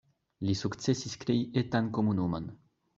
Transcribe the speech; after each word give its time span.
Li 0.47 0.55
sukcesis 0.61 1.15
krei 1.27 1.39
etan 1.65 1.95
komunumon. 2.01 2.55